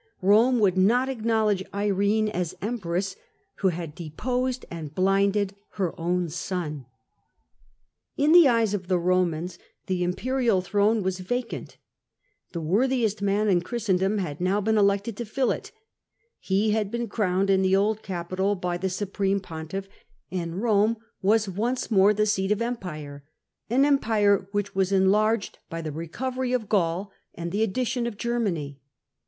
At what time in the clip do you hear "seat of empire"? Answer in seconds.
22.25-23.23